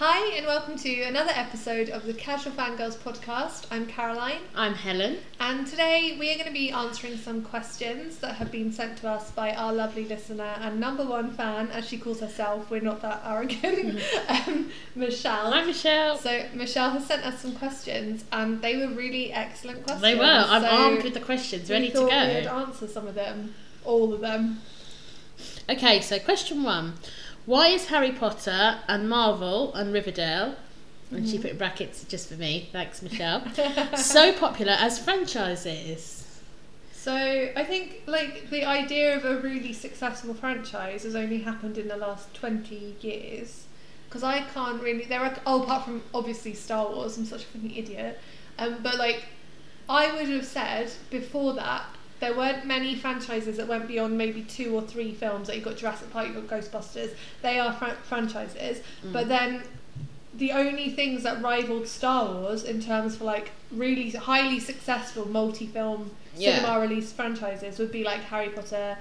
[0.00, 3.66] Hi, and welcome to another episode of the Casual Fangirls podcast.
[3.70, 5.18] I'm Caroline, I'm Helen.
[5.40, 9.08] and today we are going to be answering some questions that have been sent to
[9.08, 12.70] us by our lovely listener and number one fan, as she calls herself.
[12.70, 15.50] We're not that arrogant, um, Michelle.
[15.52, 16.16] Hi, Michelle.
[16.16, 20.02] So Michelle has sent us some questions, and they were really excellent questions.
[20.02, 20.22] They were.
[20.24, 22.50] I'm So armed with the questions, ready to thought We'd go.
[22.50, 23.54] answer some of them,
[23.84, 24.60] all of them.
[25.68, 26.94] Okay, so question one:
[27.48, 30.54] Why is Harry Potter and Marvel and Riverdale,
[31.10, 31.30] and Mm-hmm.
[31.30, 33.42] she put in brackets just for me, thanks, Michelle,
[33.96, 36.42] so popular as franchises?
[36.92, 41.88] So I think like the idea of a really successful franchise has only happened in
[41.88, 43.64] the last twenty years.
[44.08, 47.46] Because I can't really there are oh apart from obviously Star Wars, I'm such a
[47.46, 48.18] fucking idiot.
[48.58, 49.24] Um, but like
[49.88, 51.86] I would have said before that
[52.20, 55.48] there weren't many franchises that went beyond maybe two or three films.
[55.48, 57.14] Like you've got Jurassic Park, you've got Ghostbusters.
[57.42, 59.12] They are fran- franchises, mm.
[59.12, 59.62] but then
[60.34, 66.10] the only things that rivaled Star Wars in terms for like really highly successful multi-film
[66.36, 66.60] Yeah.
[66.60, 68.96] cinema release franchises would be like Harry Potter,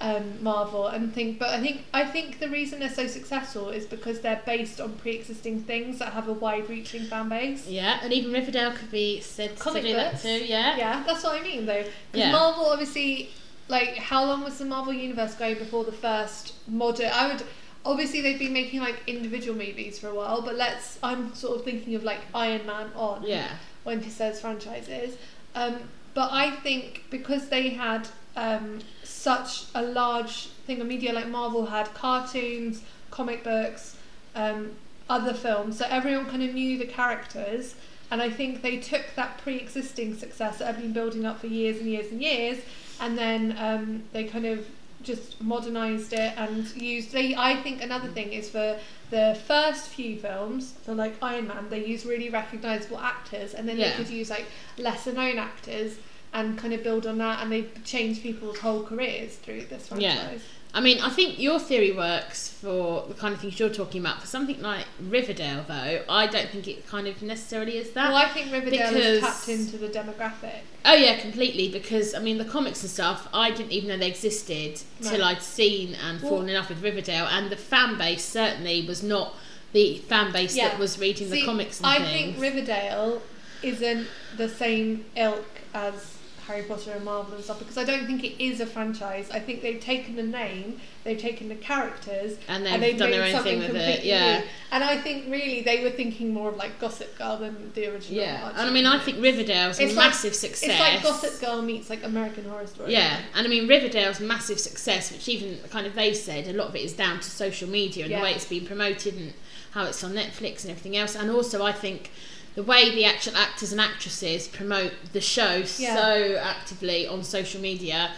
[0.00, 1.38] um, Marvel, and think.
[1.38, 4.92] But I think I think the reason they're so successful is because they're based on
[4.94, 7.66] pre-existing things that have a wide-reaching fan base.
[7.66, 10.22] Yeah, and even Riverdale could be said Comic to do books.
[10.22, 10.44] that too.
[10.44, 10.76] Yeah.
[10.76, 11.82] Yeah, that's what I mean though.
[11.82, 12.32] Because Yeah.
[12.32, 13.30] Marvel obviously,
[13.68, 17.10] like, how long was the Marvel universe going before the first modern?
[17.12, 17.42] I would
[17.84, 20.98] obviously they've been making like individual movies for a while, but let's.
[21.02, 23.22] I'm sort of thinking of like Iron Man on.
[23.24, 23.48] Yeah.
[23.84, 25.16] when he says franchises.
[25.54, 25.76] Um,
[26.12, 31.66] but I think because they had um, such a large thing of media, like Marvel
[31.66, 33.96] had cartoons, comic books,
[34.34, 34.72] um,
[35.08, 37.74] other films, so everyone kind of knew the characters.
[38.10, 41.78] And I think they took that pre-existing success that had been building up for years
[41.78, 42.58] and years and years,
[43.00, 44.64] and then um, they kind of
[45.02, 47.12] just modernized it and used.
[47.12, 48.78] They, I think another thing is for
[49.10, 53.76] the first few films, so like Iron Man, they use really recognizable actors, and then
[53.78, 53.90] Yeah.
[53.90, 54.46] they could use like
[54.78, 55.96] lesser known actors
[56.32, 60.32] and kind of build on that, and they change people's whole careers through this Yeah.
[60.74, 64.20] I mean, I think your theory works for the kind of things you're talking about.
[64.20, 68.08] For something like Riverdale, though, I don't think it kind of necessarily is that.
[68.08, 70.58] Well, I think Riverdale because- is tapped into the demographic.
[70.84, 71.68] Oh yeah, completely.
[71.68, 75.40] Because I mean, the comics and stuff, I didn't even know they existed till I'd
[75.40, 79.34] seen and Well- fallen in love with Riverdale, and the fan base certainly was not
[79.72, 80.68] the fan base Yeah.
[80.68, 82.36] that was reading the comics and I things.
[82.36, 83.22] think Riverdale
[83.62, 86.15] isn't the same ilk as
[86.46, 89.28] Harry Potter and Marvel and stuff because I don't think it is a franchise.
[89.32, 93.10] I think they've taken the name, they've taken the characters, and they've, and they've done
[93.10, 94.04] their own thing with it.
[94.04, 94.44] Yeah, new.
[94.70, 98.20] And I think really they were thinking more of like Gossip Girl than the original.
[98.22, 98.44] yeah.
[98.44, 100.70] Archie And I mean, I think Riverdale's a like- massive success.
[100.70, 102.92] It's like Gossip Girl meets like American Horror Story.
[102.92, 106.68] Yeah, and I mean Riverdale's massive success, which even kind of they said a lot
[106.68, 108.18] of it is down to social media and Yeah.
[108.18, 109.32] the way it's been promoted and
[109.72, 111.14] how it's on Netflix and everything else.
[111.16, 112.10] And also, I think
[112.56, 115.94] the way the actual actors and actresses promote the show Yeah.
[115.94, 118.10] so actively on social media,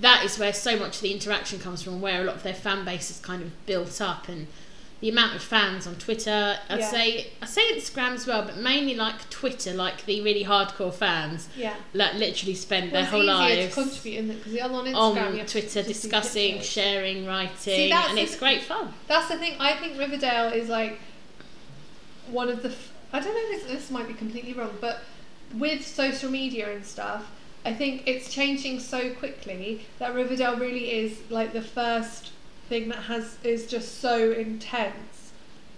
[0.00, 2.54] that is where so much of the interaction comes from, where a lot of their
[2.54, 4.46] fan base is kind of built up and.
[5.00, 6.90] The amount of fans on Twitter, I'd Yeah.
[6.90, 11.46] say, I say Instagram as well, but mainly like Twitter, like the really hardcore fans,
[11.54, 11.74] Yeah.
[11.92, 15.82] that literally spend Well, their whole lives in because the other on Instagram on Twitter
[15.82, 18.94] discussing, sharing, writing, See, and it's great fun.
[19.06, 19.56] That's the thing.
[19.58, 20.98] I think Riverdale is like
[22.30, 22.70] one of the.
[22.70, 23.56] F- I don't know.
[23.56, 25.02] This this might be completely wrong, but
[25.56, 27.30] with social media and stuff,
[27.64, 32.32] I think it's changing so quickly that Riverdale really is like the first
[32.68, 35.32] thing that has is just so intense.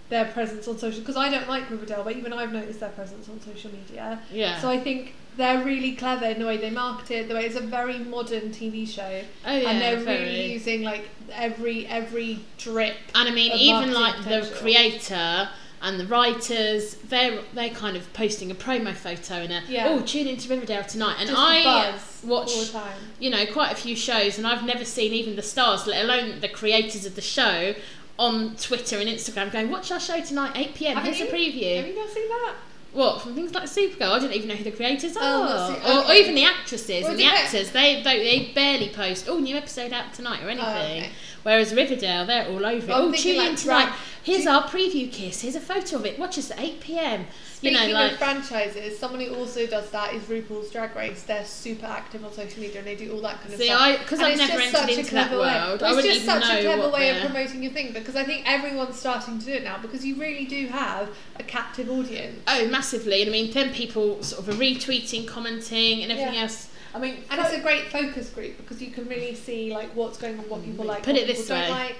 [0.09, 3.29] Their presence on social because I don't like Riverdale, but even I've noticed their presence
[3.29, 4.19] on social media.
[4.31, 4.59] Yeah.
[4.59, 7.27] So I think they're really clever in the way they market it.
[7.27, 10.25] The way it's a very modern TV show, oh yeah, and they're very.
[10.25, 15.49] really using like every every drip and I mean, even like the creator
[15.81, 19.87] and the writers, they're they're kind of posting a promo photo and a Yeah.
[19.89, 21.93] oh tune into Riverdale tonight, and Just I
[22.23, 22.97] watch all the time.
[23.19, 26.39] you know quite a few shows, and I've never seen even the stars, let alone
[26.39, 27.75] the creators of the show.
[28.19, 30.95] On Twitter and Instagram, going, watch our show tonight, 8 pm.
[30.97, 31.51] Haven't Here's a you?
[31.53, 31.75] preview.
[31.77, 32.55] Have you not seen that?
[32.93, 34.09] What from things like Supergirl?
[34.09, 36.45] I didn't even know who the creators oh, are, Oh, Su- or, or even the
[36.45, 37.69] actresses Well, and the actors.
[37.69, 39.29] They, they they barely post.
[39.29, 40.67] Oh, new episode out tonight or oh, anything.
[40.67, 41.09] Oh, okay.
[41.43, 42.95] Whereas Riverdale, they're all over it.
[42.95, 43.85] Oh, tune in tonight.
[43.85, 43.93] drag-
[44.27, 45.39] Here's our preview kiss.
[45.41, 46.19] Here's a photo of it.
[46.19, 47.21] Watch us at eight pm.
[47.21, 47.27] You
[47.71, 51.23] Speaking know, like of franchises, someone who also does that is RuPaul's Drag Race.
[51.23, 53.79] They're super active on social media and they do all that kind of See, stuff.
[53.81, 55.53] I- 'cause I've it's never just entered such a into that clever way.
[55.53, 55.81] world.
[55.83, 58.25] I it's just even such a clever way of they're- promoting your thing because I
[58.25, 61.09] think everyone's starting to do it now because you really do have
[61.39, 62.41] a captive audience.
[62.49, 63.21] oh, massively.
[63.21, 66.41] And I mean, then people sort of are retweeting, commenting, and everything Yeah.
[66.41, 66.67] else.
[66.93, 70.17] I mean, And it's a great focus group because you can really see like what's
[70.17, 70.89] going on, what people mm.
[70.89, 71.69] like, Put what it this people don't way.
[71.85, 71.95] like.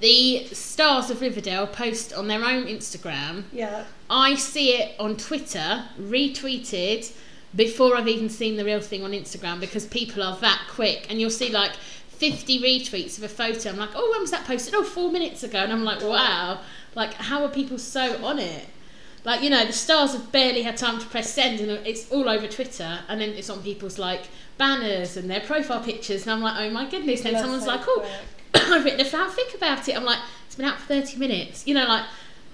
[0.00, 3.44] The stars of Riverdale post on their own Instagram.
[3.52, 3.84] Yeah.
[4.08, 7.12] I see it on Twitter, retweeted
[7.54, 11.06] before I've even seen the real thing on Instagram because people are that quick.
[11.10, 13.70] And you'll see like 50 retweets of a photo.
[13.70, 14.74] I'm like, oh, when was that posted?
[14.74, 15.58] Oh, four minutes ago.
[15.58, 16.60] And I'm like, wow.
[16.94, 18.66] Like, how are people so on it?
[19.24, 22.28] Like, you know, the stars have barely had time to press send and it's all
[22.28, 23.00] over Twitter.
[23.08, 26.22] And then it's on people's like banners and their profile pictures.
[26.22, 27.24] And I'm like, oh my goodness.
[27.24, 28.39] And That's someone's so like, oh, quick.
[28.54, 29.96] I've written a fanfic about it.
[29.96, 31.66] I'm like, it's been out for 30 minutes.
[31.66, 32.04] You know, like,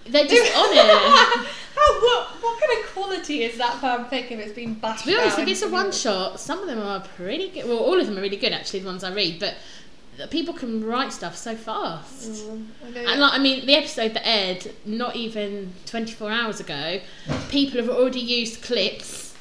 [0.06, 1.46] they're just on it.
[1.76, 5.16] How, what, what kind of quality is that fanfic if it's been bashed To be
[5.16, 7.66] honest, if it's a one shot, some of them are pretty good.
[7.66, 9.56] Well, all of them are really good, actually, the ones I read, but
[10.30, 12.30] people can write stuff so fast.
[12.30, 12.98] Mm, I.
[13.12, 17.00] And like, I mean, the episode that aired not even 24 hours ago,
[17.50, 19.34] people have already used clips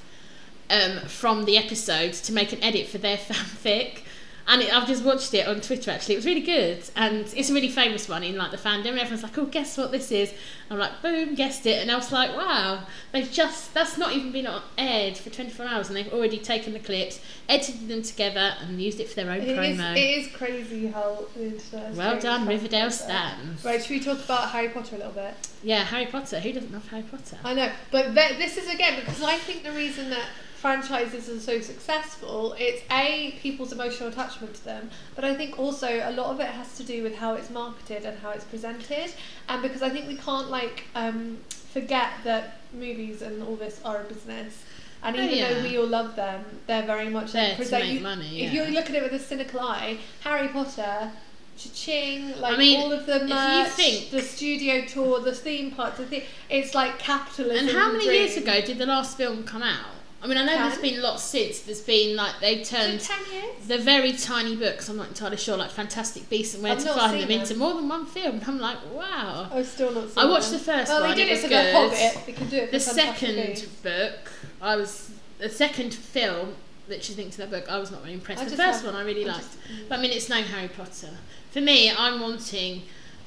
[0.70, 4.02] um, from the episode to make an edit for their fanfic.
[4.48, 6.14] And it, I've just watched it on Twitter actually.
[6.16, 8.96] It was really good, and it's a really famous one in like the fandom.
[8.98, 10.32] Everyone's like, "Oh, guess what this is?"
[10.70, 14.32] I'm like, "Boom, guessed it!" And I was like, "Wow, they've just that's not even
[14.32, 17.20] been on- aired for 24 hours, and they've already taken the clips,
[17.50, 20.88] edited them together, and used it for their own It is, promo." it is crazy
[20.88, 21.94] how the internet.
[21.96, 23.66] well done, Riverdale stands.
[23.66, 25.34] Right, should we talk about Harry Potter a little bit?
[25.64, 26.40] Yeah, Harry Potter.
[26.40, 27.38] Who doesn't love Harry Potter?
[27.44, 30.28] I know, but th- this is again because I think the reason that
[30.66, 35.88] franchises are so successful, it's a people's emotional attachment to them, but I think also
[36.04, 39.12] a lot of it has to do with how it's marketed and how it's presented,
[39.48, 41.38] and because I think we can't like um,
[41.72, 44.64] forget that movies and all this are a business.
[45.04, 45.54] And Oh, even yeah.
[45.54, 48.00] though we all love them, they're very much There like to present make you.
[48.00, 51.12] money, If you look at it with a cynical eye, Harry Potter,
[51.60, 55.70] cha-ching, like mean, all of the if you merch, think- the studio tour, the theme
[55.70, 57.68] parks, the thing, it's like capitalism.
[57.68, 58.20] And how many dream.
[58.22, 59.92] years ago did the last film come out?
[60.26, 61.60] I mean, I know there's been lots since.
[61.60, 63.68] There's been like they Was it turned ten years?
[63.68, 64.90] the very tiny books.
[64.90, 67.56] I'm not entirely sure, like Fantastic Beasts and Where I've to Find seen them into
[67.56, 68.36] more than one film.
[68.40, 69.48] And I'm like, wow.
[69.54, 70.58] I've still not I watched them.
[70.58, 71.66] the first well, one, they did it it, for good.
[71.68, 72.26] the Hobbit.
[72.26, 73.68] They could do it for The second Beasts.
[73.84, 74.32] book,
[74.64, 76.56] I was the second film
[76.88, 77.72] that she thinks of that book.
[77.72, 78.42] I was not very impressed.
[78.42, 80.42] I the first haven't- one I really I liked, just- but I mean, it's no
[80.42, 81.12] Harry Potter.
[81.52, 82.82] For me, I'm wanting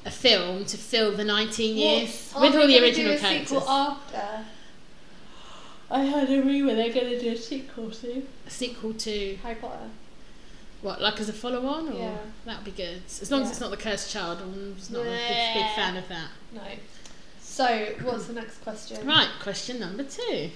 [0.05, 3.49] a film to fill the 19 years Well, with all the original characters.
[3.49, 4.45] Sequel after
[5.91, 8.23] I heard a rumour they're going to do a sequel to.
[8.45, 9.89] A sequel to Harry Potter.
[10.81, 12.17] what, like as a follow-on, or Yeah.
[12.45, 13.01] that'd be good.
[13.21, 15.97] As long as it's not the Cursed Child, I'm just not a big, big fan
[15.97, 16.29] of that.
[16.53, 16.61] No.
[17.41, 19.05] So, what's the next question?
[19.05, 20.51] Right, question number two.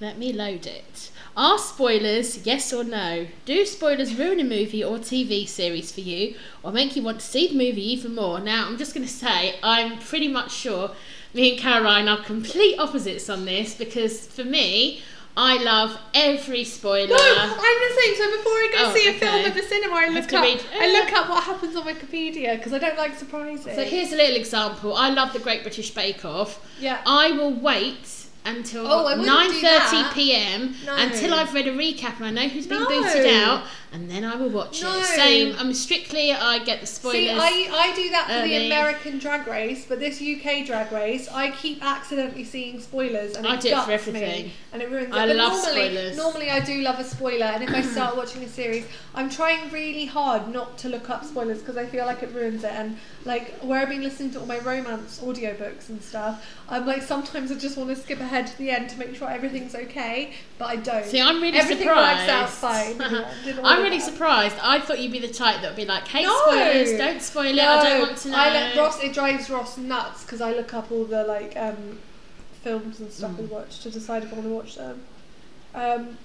[0.00, 1.10] Let me load it.
[1.36, 3.26] Are spoilers yes or no?
[3.44, 7.26] Do spoilers ruin a movie or TV series for you, or make you want to
[7.26, 8.40] see the movie even more?
[8.40, 10.92] Now, I'm just going to say I'm pretty much sure
[11.34, 15.02] me and Caroline are complete opposites on this because for me,
[15.36, 17.06] I love every spoiler.
[17.08, 18.14] No, I'm the same.
[18.16, 19.18] So before I go Oh, see a okay.
[19.20, 20.42] film at the cinema, I look up.
[20.44, 23.64] read- I look up what happens on Wikipedia because I don't like surprises.
[23.76, 24.94] So here's a little example.
[24.96, 26.58] I love the Great British Bake Off.
[26.80, 26.98] yeah.
[27.06, 28.08] I will wait
[28.44, 30.12] until Oh, I wouldn't do 9:30 that.
[30.14, 30.74] p.m.
[30.86, 30.96] No.
[30.96, 32.88] until I've read a recap and I know who's been No.
[32.88, 34.98] booted out, and then I will watch No.
[34.98, 35.04] it.
[35.04, 35.56] Same.
[35.58, 36.32] I'm strictly.
[36.32, 37.16] I get the spoilers.
[37.18, 38.66] See, I, I do that for the.
[38.70, 43.48] American drag race, but this UK drag race, I keep accidentally seeing spoilers and it
[43.50, 44.50] I do it for guts me, everything.
[44.72, 45.26] and it ruins I it.
[45.28, 46.16] But love normally, spoilers.
[46.16, 49.70] normally I do love a spoiler, and if I start watching a series, I'm trying
[49.72, 52.72] really hard not to look up spoilers because I feel like it ruins it.
[52.72, 57.02] And like where I've been listening to all my romance audiobooks and stuff, I'm like
[57.02, 60.32] sometimes I just want to skip ahead to the end to make sure everything's okay,
[60.58, 61.04] but I don't.
[61.04, 62.28] See, I'm really Everything surprised.
[62.28, 63.58] works out fine.
[63.64, 64.56] All I'm really surprised.
[64.62, 66.36] I thought you'd be the type that would be like, "Hey, No.
[66.46, 68.36] spoilers, don't spoil it, I don't want to know.
[68.38, 69.02] I let Ross.
[69.02, 71.98] It drives Ross nuts because I look up all the like um,
[72.62, 73.50] films and stuff we Mm.
[73.50, 75.02] watch to decide if I want to watch them.
[75.74, 76.18] Um,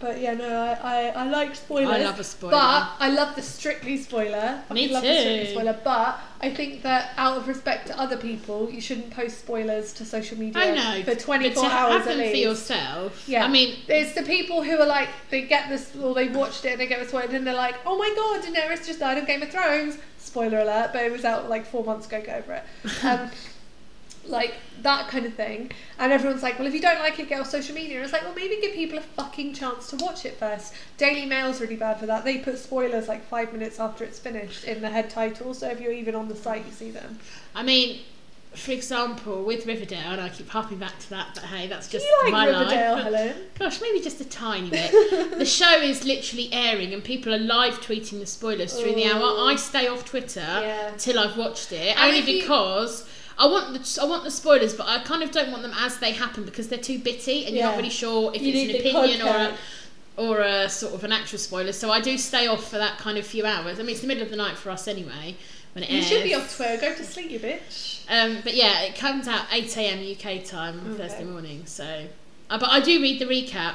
[0.00, 1.88] but yeah, no, I, I, I like spoilers.
[1.94, 2.52] I love a spoiler.
[2.52, 4.62] But I love the strictly spoiler.
[4.70, 5.50] I Me love the strictly too.
[5.52, 5.80] spoiler.
[5.82, 10.04] But I think that out of respect to other people, you shouldn't post spoilers to
[10.04, 11.04] social media I know.
[11.04, 12.30] for 24 but to hours at least.
[12.30, 13.28] for yourself.
[13.28, 13.44] Yeah.
[13.44, 16.72] I mean, It's the people who are like they get this or they watched it
[16.72, 19.24] and they get this spoiled and they're like, oh my god, Daenerys just died on
[19.24, 19.98] Game of Thrones.
[20.18, 22.20] Spoiler alert, but it was out like four months ago.
[22.24, 22.64] Go over it.
[23.04, 23.30] Um,
[24.28, 27.40] like that kind of thing, and everyone's like, well, if you don't like it, get
[27.40, 27.96] off social media.
[27.96, 30.74] And it's like, well, maybe give people a fucking chance to watch it first.
[30.96, 32.24] Daily Mail's really bad for that.
[32.24, 35.80] They put spoilers like five minutes after it's finished in the head title, so if
[35.80, 37.18] you're even on the site, you see them.
[37.54, 38.00] I mean,
[38.54, 42.06] for example, with Riverdale, and I keep harping back to that, but hey, that's just
[42.24, 43.04] like my Riverdale, life.
[43.04, 43.34] Helen?
[43.58, 44.90] Gosh, maybe just a tiny bit.
[45.38, 49.20] the show is literally airing, and people are live tweeting the spoilers through the hour.
[49.22, 49.46] Oh.
[49.46, 50.92] I stay off Twitter Yeah.
[50.96, 53.06] till I've watched it, And only if you- because.
[53.38, 55.98] I want the I want the spoilers, but I kind of don't want them as
[55.98, 58.80] they happen because they're too bitty, and you're not really sure if You it's an
[58.80, 59.56] opinion or a,
[60.16, 61.72] or a sort of an actual spoiler.
[61.72, 63.78] So I do stay off for that kind of few hours.
[63.78, 65.36] I mean, it's the middle of the night for us anyway,
[65.74, 66.06] when it You airs.
[66.08, 66.80] should be off Twitter.
[66.80, 68.00] Go to sleep, you bitch.
[68.10, 69.98] Um, but yeah, it comes out 8 a.m.
[70.16, 71.02] UK time on Okay.
[71.06, 71.62] Thursday morning.
[71.66, 72.06] So,
[72.50, 73.74] uh, but I do read the recap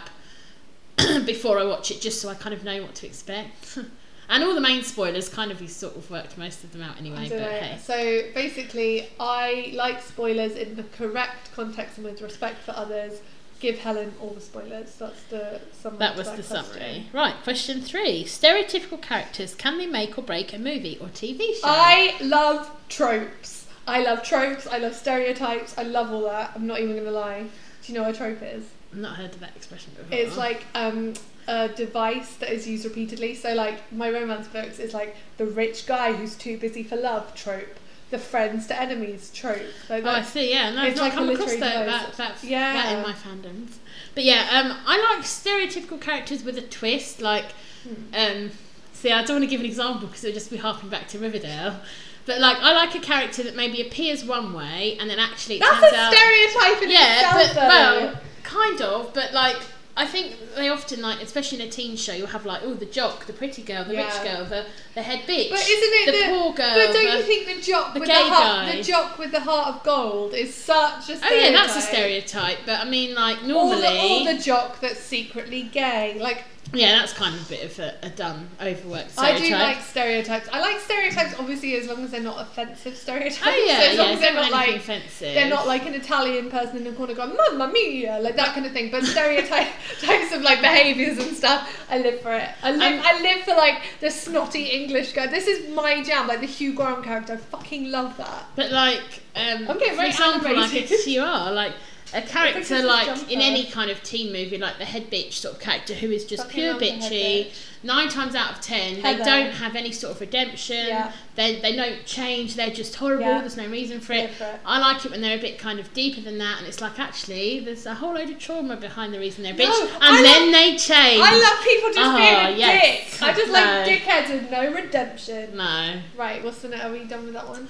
[1.25, 3.77] before I watch it, just so I kind of know what to expect.
[4.29, 6.97] and all the main spoilers, kind of, we sort of worked most of them out
[6.97, 7.27] anyway.
[7.29, 12.71] But hey, So basically, I like spoilers in the correct context and with respect for
[12.71, 13.21] others.
[13.59, 14.93] Give Helen all the spoilers.
[14.95, 15.99] That's the summary.
[15.99, 16.63] that was the question.
[16.65, 17.05] summary.
[17.13, 21.61] Right, question three: stereotypical characters can they make or break a movie or TV show?
[21.63, 23.67] I love tropes.
[23.87, 24.67] I love tropes.
[24.67, 25.77] I love stereotypes.
[25.77, 26.51] I love all that.
[26.55, 27.43] I'm not even gonna lie.
[27.83, 28.65] Do you know what a trope is?
[28.91, 30.17] I've not heard of that expression before.
[30.17, 31.13] It's like um,
[31.47, 33.35] a device that is used repeatedly.
[33.35, 37.33] So, like my romance books is like the rich guy who's too busy for love
[37.35, 37.79] trope,
[38.11, 39.61] the friends to enemies trope.
[39.89, 40.51] Like Oh, I see.
[40.51, 42.73] Yeah, no, I've not like come across literary that, that, that, Yeah.
[42.73, 43.75] that in my fandoms.
[44.15, 47.21] But yeah, um, I like stereotypical characters with a twist.
[47.21, 47.45] Like,
[47.83, 48.15] Hmm.
[48.15, 48.51] um,
[48.93, 51.07] see, I don't want to give an example because it would just be harping back
[51.09, 51.79] to Riverdale.
[52.25, 55.83] But like, I like a character that maybe appears one way and then actually That's
[55.93, 56.13] a out.
[56.13, 57.67] stereotype in yeah, itself, but though.
[57.67, 59.13] well, kind of.
[59.13, 59.57] But like,
[59.95, 62.85] I think they often like, especially in a teen show, you'll have like, oh, the
[62.87, 64.05] jock, the pretty girl, the Yeah.
[64.05, 66.73] rich girl, the the head bitch, But isn't it the, the- poor girl.
[66.73, 68.75] But don't the- you think the jock the with gay the heart, guy.
[68.77, 71.31] the jock with the heart of gold is such a stereotype?
[71.31, 72.57] Oh yeah, that's a stereotype.
[72.65, 76.17] But I mean, like Or normally, the, or the jock that's secretly gay.
[76.19, 79.81] Like yeah, that's kind of a bit of a, a done, overworked I do like
[79.81, 80.49] stereotypes.
[80.51, 83.41] I like stereotypes, obviously, as long as they're not offensive stereotypes.
[83.45, 84.13] Oh yeah, so as long yeah.
[84.13, 85.33] as they're not like offensive.
[85.33, 88.65] they're not like an Italian person in the corner going "Mamma mia," like that kind
[88.65, 88.89] of thing.
[88.89, 89.71] But stereotypes
[90.33, 92.49] of like behaviours and stuff, I live for it.
[92.63, 95.27] I live, Um, I live for like the snotty English guy.
[95.27, 97.33] This is my jam, like the Hugh Grant character.
[97.33, 98.45] I fucking love that.
[98.55, 101.73] But like, um, I'm getting for very example, like you are like
[102.13, 105.59] a character like in any kind of teen movie, like the head bitch sort of
[105.61, 107.45] character who is just Fucking pure love the head bitchy.
[107.47, 107.53] bitch.
[107.85, 109.17] Nine times out of ten, Heather.
[109.17, 110.87] they don't have any sort of redemption.
[110.87, 111.11] Yeah.
[111.35, 112.55] They they don't change.
[112.55, 113.25] They're just horrible.
[113.25, 113.39] Yeah.
[113.41, 114.31] There's no reason for it.
[114.31, 114.59] for it.
[114.65, 116.97] I like it when they're a bit kind of deeper than that, and it's like
[116.97, 120.01] actually there's a whole load of trauma behind the reason they're a bitch, No, and
[120.01, 121.21] I then love- they change.
[121.21, 123.11] I love people just Oh, being a yes.
[123.19, 123.21] dick.
[123.21, 123.93] I just like No.
[123.93, 125.57] dickheads with no redemption.
[125.57, 125.99] No.
[126.15, 127.67] Right, what's the ne- Are we done with that one?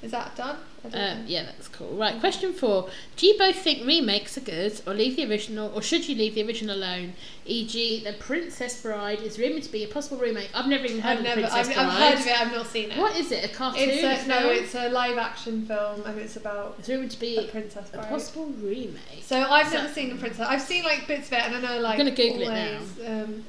[0.00, 0.56] Is that done?
[0.84, 1.24] Uh, know.
[1.26, 1.96] yeah, that's cool.
[1.96, 2.88] Right, question four.
[3.16, 6.36] Do you both think remakes are good, or leave the original, or should you leave
[6.36, 7.14] the original alone?
[7.46, 10.50] E.g., The Princess Bride is rumoured to be a possible remake.
[10.54, 11.40] I've never even heard I've of never.
[11.40, 12.40] Princess I've, I've heard of it.
[12.40, 12.98] I've not seen it.
[12.98, 13.44] What is it?
[13.44, 13.88] A cartoon?
[13.88, 17.36] It's a no, it's a live action film, and it's about It's rumoured to be
[17.38, 19.22] a princess a possible remake.
[19.22, 20.46] So I've never seen the princess.
[20.48, 21.98] I've seen like bits of it, and I know like.
[21.98, 22.78] gonna Google it now.
[23.04, 23.44] Um,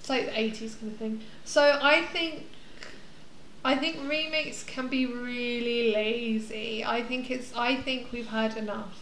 [0.00, 1.20] it's like the eighties kind of thing.
[1.44, 2.46] So I think.
[3.64, 6.84] I think remakes can be really lazy.
[6.84, 7.52] I think it's.
[7.56, 8.98] I think we've had enough.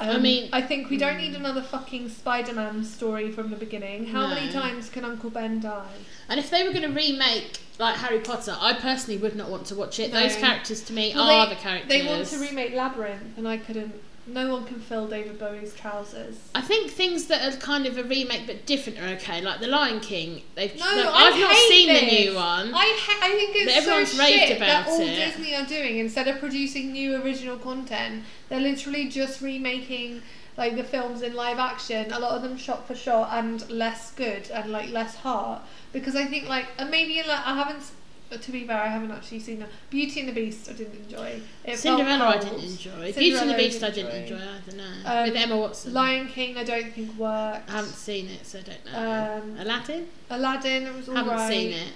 [0.00, 4.06] Um, I mean- I think we don't need another fucking Spider-Man story from the beginning.
[4.06, 5.88] How many times can Uncle Ben die?
[6.28, 9.66] And if they were going to remake like Harry Potter, I personally would not want
[9.66, 10.12] to watch it.
[10.12, 10.20] No.
[10.20, 11.88] Those characters to me Well, are they- the characters.
[11.88, 13.92] They want to remake Labyrinth, and I couldn't.
[14.28, 16.36] No one can fill David Bowie's trousers.
[16.54, 19.40] I think things that are kind of a remake but different are okay.
[19.40, 20.42] Like The Lion King.
[20.54, 22.00] They've No, like, I I've not seen this.
[22.00, 22.74] the new one.
[22.74, 25.14] I ha- I think it's everyone's so raved shit about that all it.
[25.16, 30.22] Disney are doing instead of producing new original content, they're literally just remaking
[30.56, 32.12] like the films in live action.
[32.12, 35.62] A lot of them shot for shot and less good and like less heart.
[35.92, 37.82] Because I think like and maybe like I haven't.
[38.30, 39.68] S- To be fair, I haven't actually seen that.
[39.90, 41.40] Beauty and the Beast, I didn't enjoy.
[41.64, 43.12] It Cinderella I didn't enjoy.
[43.12, 44.36] Beauty and the Beast I didn't enjoy.
[44.36, 44.84] either, no.
[45.04, 45.92] Um, With Emma Watson.
[45.94, 47.68] Lion King, I don't think worked.
[47.68, 49.42] I haven't seen it, so I don't know.
[49.42, 50.08] Um, Aladdin?
[50.30, 51.26] Aladdin, it was alright.
[51.26, 51.92] haven't seen it.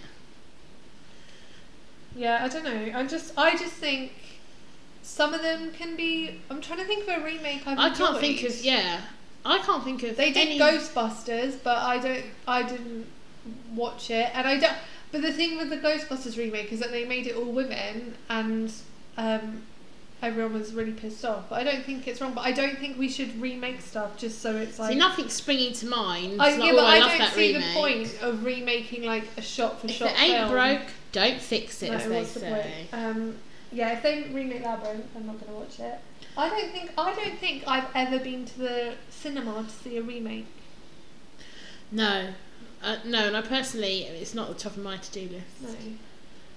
[2.15, 2.99] Yeah, I don't know.
[2.99, 4.13] I just, I just think
[5.03, 6.41] some of them can be.
[6.51, 9.01] I'm trying to think of a remake I've I can't think of, yeah.
[9.45, 10.59] I can't think of They did any...
[10.59, 12.25] Ghostbusters, but I don't.
[12.47, 13.07] I didn't
[13.75, 14.77] watch it, and I don't.
[15.13, 18.73] But the thing with the Ghostbusters remake is that they made it all women, and
[19.19, 19.63] um,
[20.23, 21.51] everyone was really pissed off.
[21.51, 22.33] But I don't think it's wrong.
[22.33, 24.93] But I don't think we should remake stuff just so it's like.
[24.93, 26.41] See, nothing's springing to mind.
[26.41, 27.67] I, not, yeah, oh, but I, I, don't see remake.
[27.69, 30.51] the point of remaking like a shot for If shot it ain't film.
[30.51, 32.87] broke, don't fix it, No, as they what's the say.
[32.93, 33.37] Um,
[33.71, 35.99] yeah, if they remake Labyrinth, I'm not going to watch it.
[36.37, 40.03] I don't think I don't think I've ever been to the cinema to see a
[40.03, 40.47] remake.
[41.91, 42.29] No.
[42.83, 45.47] Uh, no, and I personally, it's not the top of my to-do list.
[45.63, 45.93] No.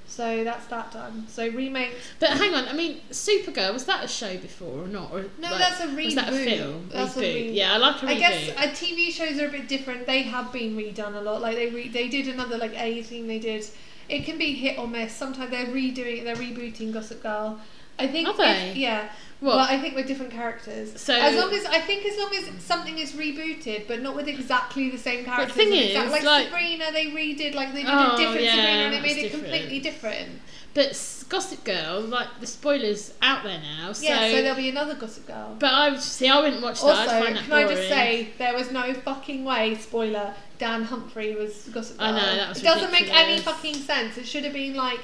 [0.07, 1.25] So that's that done.
[1.27, 1.95] So remake.
[2.19, 5.11] But hang on, I mean, Supergirl, was that a show before or not?
[5.11, 6.05] Or, No, like, that's a reboot.
[6.05, 6.89] Was that a film?
[6.91, 7.55] That's a reboot.
[7.55, 8.09] Yeah, I like a reboot.
[8.09, 10.05] I guess uh, TV shows are a bit different.
[10.05, 11.41] They have been redone a lot.
[11.41, 13.27] Like they re- they did another like A thing.
[13.27, 13.67] They did.
[14.07, 15.11] It can be hit or miss.
[15.13, 16.23] Sometimes they're redoing.
[16.23, 17.59] They're rebooting Gossip Girl.
[17.99, 18.27] I think.
[18.27, 18.71] Are they?
[18.71, 19.09] If, yeah.
[19.41, 20.99] Well, I think with different characters.
[20.99, 24.27] So- as long as I think as long as something is rebooted, but not with
[24.27, 25.55] exactly the same characters.
[25.55, 28.17] The thing and is, exact- like, like- Sabrina, they redid like they did Oh, a
[28.17, 29.43] different yeah, Sabrina and they made it different.
[29.45, 30.29] completely different.
[30.73, 33.91] but Gossip Girl, like the spoilers out there now.
[33.91, 35.55] So, yeah, so there'll be another Gossip Girl.
[35.59, 36.27] but I would see.
[36.29, 36.87] I wouldn't watch that.
[36.87, 40.83] Also, I'd find that can I just say there was no fucking way, spoiler, Dan
[40.83, 42.07] Humphrey was Gossip Girl.
[42.07, 44.17] I know, that was It doesn't make any fucking sense.
[44.17, 44.99] It should have been like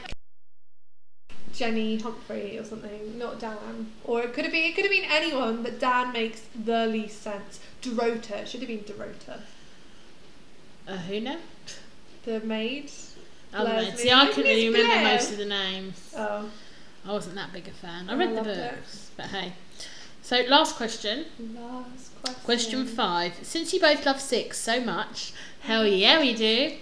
[1.53, 3.91] Jenny Humphrey or something, not Dan.
[4.03, 7.21] Or it could have been it could have been anyone, but Dan makes the least
[7.21, 7.59] sense.
[7.81, 8.31] Dorota.
[8.41, 9.39] It should have been Dorota.
[10.87, 11.37] Uh, who now?
[12.25, 12.91] The maid.
[13.53, 13.97] Oh, the maid.
[13.97, 15.03] See, I couldn't really remember Blair.
[15.15, 16.13] most of the names.
[16.17, 16.49] Oh.
[17.05, 18.09] I wasn't that big a fan.
[18.09, 18.71] I I read the loved it.
[18.75, 19.53] books, but hey.
[20.21, 21.25] So, last question.
[21.55, 22.43] Last question.
[22.43, 23.33] Question five.
[23.41, 26.73] Since you both love Six so much, hell yeah, we do.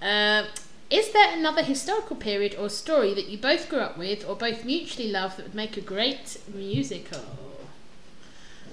[0.00, 0.44] Uh,
[0.90, 4.64] is there another historical period or story that you both grew up with or both
[4.64, 7.20] mutually love that would make a great musical?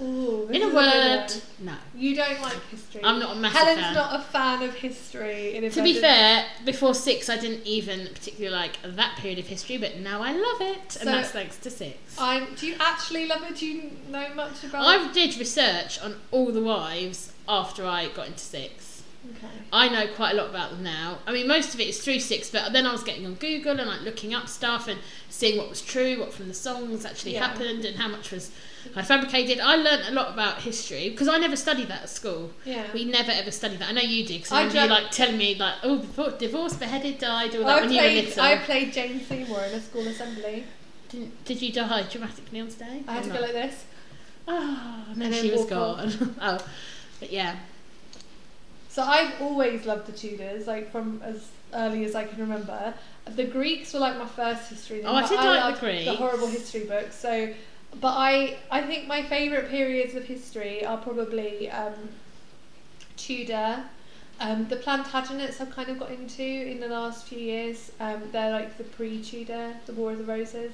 [0.01, 1.27] Ooh, In a word,
[1.59, 1.75] no.
[1.95, 3.01] You don't like history.
[3.03, 3.93] I'm not a massive Helen's fan.
[3.93, 5.55] not a fan of history.
[5.55, 9.77] In To be fair, before Six, I didn't even particularly like that period of history,
[9.77, 11.97] but now I love it, So- and that's thanks to Six.
[12.17, 13.57] I'm, do you actually love it?
[13.57, 18.27] Do you know much about I did research on all the wives after I got
[18.27, 18.92] into Six.
[19.29, 19.47] Okay.
[19.71, 21.19] I know quite a lot about them now.
[21.25, 23.79] I mean, most of it is through Six, but then I was getting on Google
[23.79, 24.99] and like looking up stuff and
[25.29, 27.47] seeing what was true, what from the songs actually Yeah.
[27.47, 28.51] happened, and how much was
[28.95, 29.59] of fabricated.
[29.59, 32.51] I learnt a lot about history because I never studied that at school.
[32.65, 32.85] Yeah.
[32.93, 33.89] We never ever studied that.
[33.89, 36.31] I know you did because I I remember you like telling me like, oh, before,
[36.31, 38.43] divorced, beheaded, died, all that I when you were played, little.
[38.43, 40.65] I played Jane Seymour in a school assembly.
[41.09, 43.03] Didn't, did you die dramatically on stage?
[43.07, 43.85] I had to go like this.
[44.47, 46.35] Oh, and then she was gone.
[46.41, 46.59] oh,
[47.19, 47.55] but yeah.
[48.93, 52.93] So I've always loved the Tudors, like from as early as I can remember.
[53.25, 54.97] The Greeks were like my first history.
[54.97, 56.05] thing, Oh, I did like the Greeks.
[56.05, 57.15] The horrible history books.
[57.15, 57.51] So,
[57.99, 61.95] but I I think my favourite periods of history are probably um,
[63.17, 63.83] Tudor.
[64.39, 67.91] Um, the Plantagenets I've kind of got into in the last few years.
[67.99, 70.71] Um, they're like the pre-Tudor, the War of the Roses,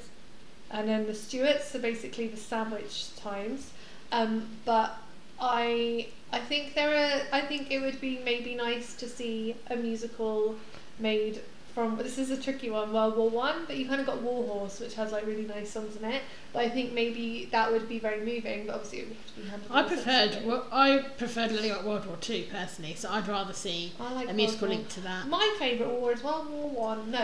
[0.72, 3.72] and then the Stuarts are basically the sandwich times.
[4.12, 4.98] Um, but
[5.40, 9.76] I I think there are I think it would be maybe nice to see a
[9.76, 10.56] musical
[11.00, 11.42] made
[11.74, 14.44] from this is a tricky one World War One, but you kind of got War
[14.46, 16.22] Horse, which has like really nice songs in it.
[16.52, 18.66] But I think maybe that would be very moving.
[18.66, 19.72] But obviously, it would have to be handled.
[19.72, 24.14] I preferred well, I preferred at World War Two personally, so I'd rather see I
[24.14, 24.78] like a musical War.
[24.78, 25.28] link to that.
[25.28, 27.12] My favourite war is World War One.
[27.12, 27.24] No,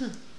[0.00, 0.12] um,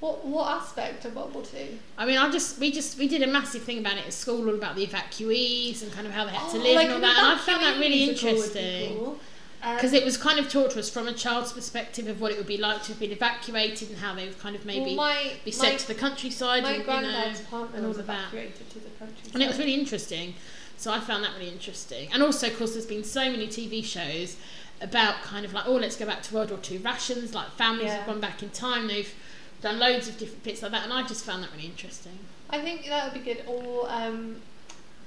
[0.00, 1.78] what what aspect of World War Two?
[1.96, 4.46] I mean, I just we just we did a massive thing about it at school,
[4.48, 6.94] all about the evacuees and kind of how they had to Oh, live like and
[6.94, 7.18] all that.
[7.18, 9.18] And I found that really musical would be interesting cool.
[9.62, 12.30] Um, because it was kind of taught to us from a child's perspective of what
[12.30, 14.94] it would be like to have been evacuated and how they would kind of maybe
[14.94, 16.62] well, my, be sent my, to the countryside.
[16.62, 19.34] my and, granddad's you know, partner and all was evacuated to the countryside.
[19.34, 20.34] and it was really interesting.
[20.76, 22.10] So I found that really interesting.
[22.12, 24.36] And also, of course, there's been so many TV shows
[24.82, 27.34] about kind of like, oh, let's go back to World War Two rations.
[27.34, 27.96] Like families Yeah.
[27.96, 28.86] have gone back in time.
[28.88, 29.12] They've
[29.60, 32.18] done loads of different bits like that, and I just found that really interesting.
[32.50, 33.42] I think that would be good.
[33.46, 34.36] Or um,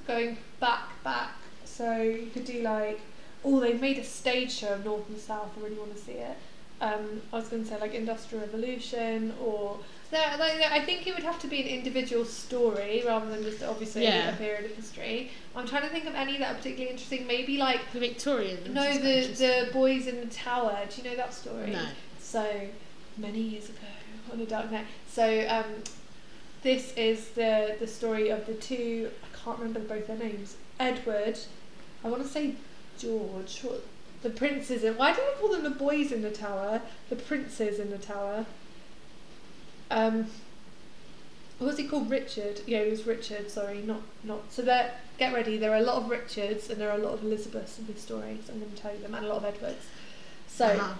[0.07, 1.31] going back, back.
[1.65, 2.99] So you could do like,
[3.45, 5.51] oh, they've made a stage show of North and South.
[5.57, 6.35] I really want to see it.
[6.81, 9.79] Um, I was going to say like Industrial Revolution or.
[10.11, 13.61] There, like, I think it would have to be an individual story rather than just
[13.61, 14.29] obviously Yeah.
[14.33, 15.29] a period of history.
[15.55, 17.27] I'm trying to think of any that are particularly interesting.
[17.27, 18.67] Maybe like The Victorians.
[18.73, 20.79] no, the the boys in the tower.
[20.89, 21.69] Do you know that story?
[21.69, 21.85] no.
[22.19, 22.43] So
[23.17, 23.77] many years ago
[24.31, 24.85] on a dark night.
[25.07, 25.83] So um,
[26.61, 29.09] this is the the story of the two.
[29.23, 30.57] I can't remember both their names.
[30.79, 31.37] Edward.
[32.03, 32.55] I want to say
[32.97, 33.65] George.
[34.21, 34.95] The princes in.
[34.95, 36.81] Why do I call them the boys in the tower?
[37.09, 38.45] The princes in the tower.
[39.91, 40.27] Um.
[41.57, 42.09] What was he called?
[42.09, 42.61] Richard.
[42.65, 43.51] Yeah, it was Richard.
[43.51, 44.51] Sorry, not not.
[44.51, 44.93] So there.
[45.17, 45.57] Get ready.
[45.57, 48.01] There are a lot of Richards and there are a lot of Elizabeths in this
[48.01, 48.39] story.
[48.45, 49.85] So I'm going to tell you them and a lot of Edwards.
[50.47, 50.65] So.
[50.65, 50.93] Uh-huh.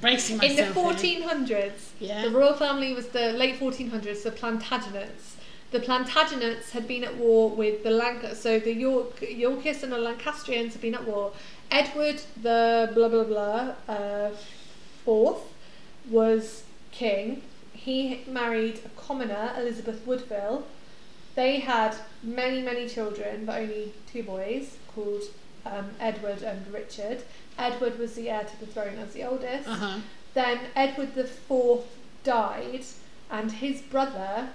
[0.00, 2.22] Bracing In the 1400s, Yeah.
[2.22, 5.34] the royal family was the late 1400s, the Plantagenets.
[5.70, 9.98] The Plantagenets had been at war with the Lanc- so the York Yorkists and the
[9.98, 11.32] Lancastrians had been at war.
[11.70, 14.30] Edward the blah blah blah uh,
[15.04, 15.42] fourth
[16.08, 17.42] was king.
[17.72, 20.66] He married a commoner, Elizabeth Woodville.
[21.36, 25.22] They had many many children, but only two boys called
[25.64, 27.22] um, Edward and Richard.
[27.60, 29.68] Edward was the heir to the throne as the oldest.
[29.68, 29.98] Uh huh.
[30.34, 31.86] Then Edward the Fourth
[32.24, 32.84] died,
[33.30, 34.48] and his brother,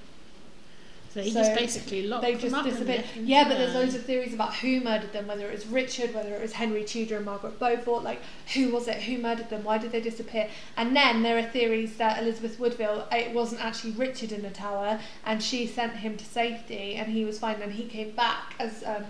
[1.14, 3.04] So he So just basically locked They them just disappeared.
[3.14, 6.34] Yeah, but there's loads of theories about who murdered them, whether it was Richard, whether
[6.34, 8.02] it was Henry Tudor and Margaret Beaufort.
[8.02, 8.20] Like,
[8.52, 9.00] who was it?
[9.02, 9.62] Who murdered them?
[9.62, 10.48] Why did they disappear?
[10.76, 14.98] And then there are theories that Elizabeth Woodville, it wasn't actually Richard in the tower,
[15.24, 18.82] and she sent him to safety, and he was fine, and he came back as
[18.82, 19.04] um,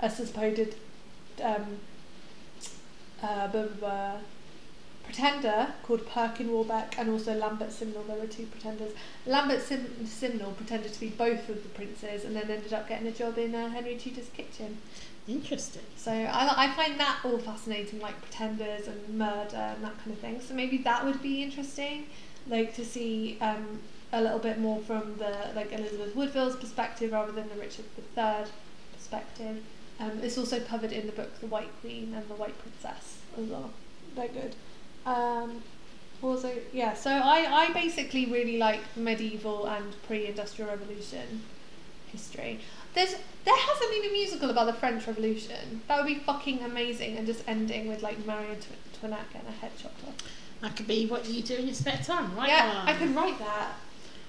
[0.00, 0.76] a supposed
[1.42, 1.76] um,
[3.22, 4.16] uh, blah, blah, blah,
[5.10, 8.04] pretender called Perkin Warbeck and also Lambert Simnel.
[8.04, 8.92] There were two pretenders.
[9.26, 13.08] Lambert Sim- Simnel pretended to be both of the princes and then ended up getting
[13.08, 14.78] a job in uh, Henry Tudor's kitchen.
[15.26, 15.82] Interesting.
[15.96, 20.18] So I, I find that all fascinating, like pretenders and murder and that kind of
[20.18, 20.40] thing.
[20.40, 22.06] So maybe that would be interesting,
[22.46, 23.80] like to see um,
[24.12, 28.44] a little bit more from the like Elizabeth Woodville's perspective rather than the Richard III
[28.96, 29.62] perspective.
[29.98, 33.46] Um, it's also covered in the book The White Queen and the White Princess as
[33.48, 33.70] well.
[34.14, 34.54] They're good.
[35.06, 35.62] Um,
[36.22, 36.94] also, yeah.
[36.94, 41.42] So I, I basically really like medieval and pre-industrial revolution
[42.12, 42.60] history.
[42.94, 45.82] There's there hasn't been a musical about the French Revolution.
[45.88, 49.70] That would be fucking amazing, and just ending with like Marie Antoinette getting her head
[49.78, 50.14] chopped off.
[50.60, 52.48] That could be what you do in your spare time, right?
[52.48, 53.76] yeah, I could write that.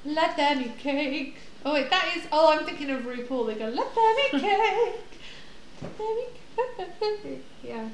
[0.05, 1.37] Let there be cake.
[1.65, 2.23] Oh wait, that is.
[2.31, 3.47] Oh, I'm thinking of RuPaul.
[3.47, 5.01] They go, let there be cake.
[5.81, 7.45] Let there be cake.
[7.63, 7.89] Yeah.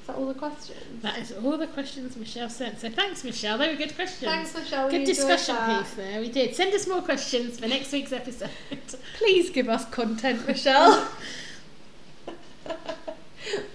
[0.00, 1.02] Is that all the questions?
[1.02, 2.80] That is all the questions Michelle sent.
[2.80, 3.58] So thanks, Michelle.
[3.58, 4.30] They were good questions.
[4.30, 4.86] Thanks, Michelle.
[4.86, 5.82] we Good discussion that.
[5.84, 6.20] piece there.
[6.20, 6.54] We did.
[6.54, 8.50] Send us more questions for next week's episode.
[9.18, 11.08] Please give us content, Michelle.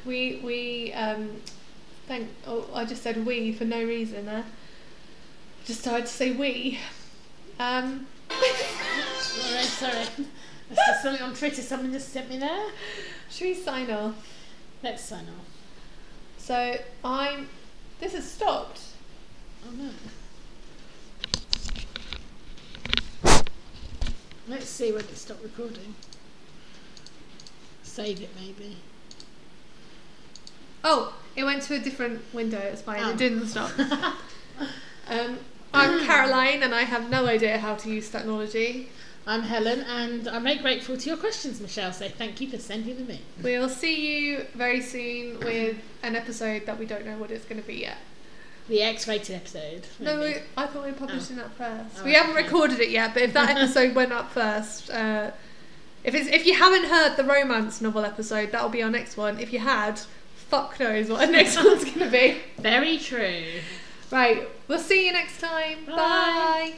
[0.06, 1.30] we we um
[2.08, 4.46] thank oh I just said we for no reason there.
[5.66, 6.80] Just started to say we.
[7.60, 9.94] Um Alright, sorry.
[10.70, 12.72] That's just something on Twitter someone just sent me there.
[13.30, 14.16] should we sign off?
[14.82, 15.55] Let's sign off.
[16.46, 17.50] So I'm
[18.00, 18.80] this has stopped.
[19.68, 19.90] Oh no.
[24.48, 25.96] Let's see when it stopped recording.
[27.82, 28.78] Save it maybe.
[30.84, 33.10] Oh, it went to a different window, it's fine, Oh.
[33.10, 33.72] it didn't stop.
[35.10, 35.40] um
[35.74, 38.90] I'm Caroline and I have no idea how to use technology.
[39.28, 41.92] I'm Helen and I'm very grateful to your questions, Michelle.
[41.92, 43.20] So thank you for sending them in.
[43.42, 47.60] We'll see you very soon with an episode that we don't know what it's going
[47.60, 47.98] to be yet.
[48.68, 49.88] The X-rated episode.
[50.00, 52.02] No, we, I thought we were publishing that first.
[52.02, 52.44] Oh, we haven't okay.
[52.44, 55.32] recorded it yet, but if that episode went up first, uh,
[56.04, 59.40] if it's if you haven't heard the romance novel episode, that'll be our next one.
[59.40, 60.00] If you had,
[60.36, 62.38] fuck knows what our next one's gonna be.
[62.58, 63.44] Very true.
[64.12, 65.86] Right, we'll see you next time.
[65.86, 65.96] Bye.
[65.96, 66.74] Bye.